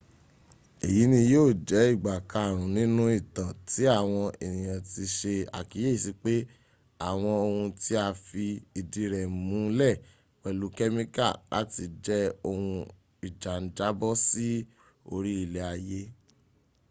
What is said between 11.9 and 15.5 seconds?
je ohun ija n jabo si ori